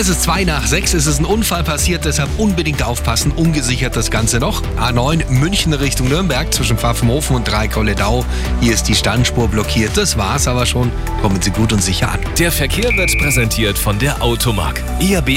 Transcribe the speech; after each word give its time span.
Es 0.00 0.08
ist 0.08 0.22
zwei 0.22 0.44
nach 0.44 0.66
sechs, 0.66 0.94
es 0.94 1.06
ist 1.06 1.18
ein 1.18 1.26
Unfall 1.26 1.62
passiert, 1.62 2.06
deshalb 2.06 2.30
unbedingt 2.38 2.82
aufpassen. 2.82 3.32
Ungesichert 3.32 3.94
das 3.96 4.10
Ganze 4.10 4.38
noch. 4.38 4.62
A9 4.78 5.30
München 5.30 5.74
Richtung 5.74 6.08
Nürnberg 6.08 6.54
zwischen 6.54 6.78
Pfaffenhofen 6.78 7.36
und 7.36 7.44
Dreikolledau. 7.44 8.24
Hier 8.62 8.72
ist 8.72 8.84
die 8.84 8.94
Standspur 8.94 9.48
blockiert. 9.48 9.98
Das 9.98 10.16
war's 10.16 10.48
aber 10.48 10.64
schon. 10.64 10.90
Kommen 11.20 11.42
Sie 11.42 11.50
gut 11.50 11.74
und 11.74 11.82
sicher 11.82 12.12
an. 12.12 12.20
Der 12.38 12.50
Verkehr 12.50 12.96
wird 12.96 13.18
präsentiert 13.18 13.76
von 13.76 13.98
der 13.98 14.22
Automark. 14.22 14.82
IAB 15.00 15.32